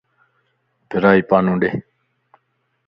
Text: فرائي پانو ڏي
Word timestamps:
فرائي 0.89 1.21
پانو 1.29 1.53
ڏي 1.61 1.71